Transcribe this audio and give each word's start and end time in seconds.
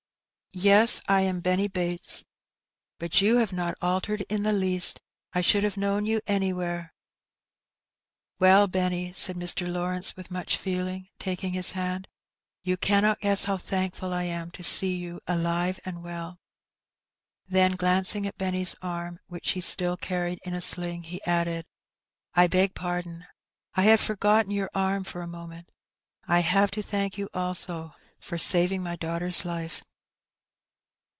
"Yes, 0.53 0.99
I. 1.07 1.21
am 1.21 1.39
Benny 1.39 1.69
Bates, 1.69 2.25
but 2.99 3.21
you 3.21 3.37
have 3.37 3.53
not 3.53 3.73
altered 3.81 4.19
in 4.27 4.43
the 4.43 4.51
least; 4.51 4.99
I 5.31 5.39
should 5.39 5.63
have 5.63 5.77
known 5.77 6.05
you 6.05 6.19
anywhere." 6.27 6.93
'^Well, 8.37 8.69
Benny," 8.69 9.13
said 9.13 9.37
Mr. 9.37 9.65
Lawrence 9.65 10.17
with 10.17 10.29
much 10.29 10.57
feeling, 10.57 11.07
taking 11.19 11.53
his 11.53 11.71
hand, 11.71 12.09
"you 12.63 12.75
cannot 12.75 13.21
guess 13.21 13.45
how 13.45 13.55
thankful 13.55 14.11
I 14.11 14.23
am 14.23 14.51
to 14.51 14.61
see 14.61 14.97
you 14.97 15.21
alive 15.25 15.79
and 15.85 16.03
well." 16.03 16.37
Then, 17.47 17.77
glancing 17.77 18.27
at 18.27 18.37
Benny's 18.37 18.75
arm, 18.81 19.21
which 19.27 19.51
he 19.51 19.61
still 19.61 19.95
carried 19.95 20.39
in 20.43 20.53
a 20.53 20.59
sling, 20.59 21.03
he 21.03 21.23
added," 21.23 21.65
I 22.33 22.47
beg 22.47 22.75
pardon, 22.75 23.25
I 23.75 23.83
had 23.83 24.01
forgotten 24.01 24.51
your 24.51 24.69
arm 24.75 25.05
for 25.05 25.21
a 25.21 25.27
moment. 25.27 25.69
I 26.27 26.39
have 26.41 26.71
to 26.71 26.83
thank 26.83 27.17
you 27.17 27.29
also 27.33 27.95
for 28.19 28.37
saving 28.37 28.83
my 28.83 28.97
daughter's 28.97 29.45
life." 29.45 29.81